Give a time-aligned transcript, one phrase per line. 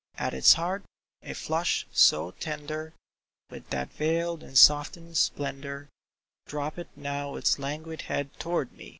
[0.18, 0.82] "At its heart
[1.22, 2.92] a flush so tender,
[3.50, 5.88] With what veiled and softened splendor
[6.48, 8.98] Droopeth now its languid head toward me